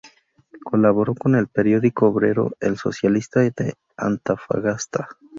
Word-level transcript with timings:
Colaboró 0.63 1.13
con 1.13 1.35
el 1.35 1.47
periódico 1.47 2.07
obrero 2.07 2.53
"El 2.59 2.75
Socialista" 2.75 3.41
de 3.41 3.75
Antofagasta. 3.97 5.07